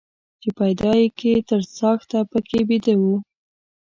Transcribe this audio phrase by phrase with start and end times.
[0.41, 3.15] چې پيدا يې کى تر څاښته پکښي بيده وو.